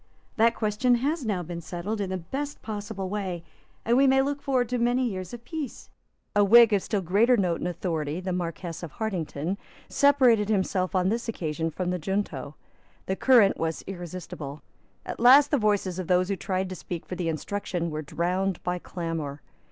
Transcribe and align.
That 0.35 0.55
question 0.55 0.95
has 0.95 1.23
now 1.23 1.43
been 1.43 1.61
settled 1.61 2.01
in 2.01 2.09
the 2.09 2.17
best 2.17 2.63
possible 2.63 3.07
way; 3.07 3.43
and 3.85 3.95
we 3.95 4.07
may 4.07 4.19
look 4.23 4.41
forward 4.41 4.67
to 4.69 4.79
many 4.79 5.07
years 5.07 5.31
of 5.31 5.45
peace." 5.45 5.91
A 6.35 6.43
Whig 6.43 6.73
of 6.73 6.81
still 6.81 7.01
greater 7.03 7.37
note 7.37 7.59
and 7.59 7.67
authority, 7.67 8.19
the 8.19 8.33
Marquess 8.33 8.81
of 8.81 8.93
Hartington, 8.93 9.57
separated 9.89 10.49
himself 10.49 10.95
on 10.95 11.09
this 11.09 11.29
occasion 11.29 11.69
from 11.69 11.91
the 11.91 11.99
junto. 11.99 12.55
The 13.05 13.15
current 13.15 13.57
was 13.57 13.83
irresistible. 13.85 14.63
At 15.05 15.19
last 15.19 15.51
the 15.51 15.59
voices 15.59 15.99
of 15.99 16.07
those 16.07 16.29
who 16.29 16.35
tried 16.35 16.69
to 16.69 16.75
speak 16.75 17.05
for 17.05 17.13
the 17.13 17.29
Instruction 17.29 17.91
were 17.91 18.01
drowned 18.01 18.63
by 18.63 18.79
clamour. 18.79 19.43